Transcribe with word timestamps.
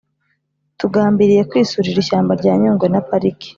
tugambiriye 0.79 1.41
kwisurira 1.49 1.97
ishyamba 2.03 2.31
rya 2.39 2.53
Nyungwe 2.61 2.87
na 2.89 3.01
Pariki 3.07 3.49